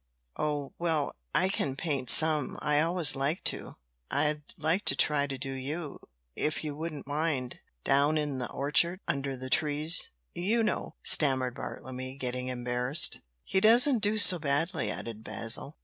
[0.35, 3.75] "Oh, well, I can paint some I always liked to.
[4.09, 5.99] I'd like to try to do you,
[6.35, 12.17] if you wouldn't mind, down in the orchard, under the trees, you know," stammered Bartlemy,
[12.17, 13.21] getting embarrassed.
[13.43, 15.77] "He doesn't do so badly," added Basil.